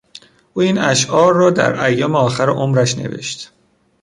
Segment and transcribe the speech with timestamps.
[0.53, 3.51] او این اشعار را در ایام آخر عمرش نوشت.